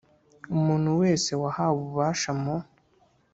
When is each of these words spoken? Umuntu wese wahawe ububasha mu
Umuntu 0.55 0.89
wese 1.01 1.31
wahawe 1.41 1.75
ububasha 1.83 2.31
mu 2.41 2.55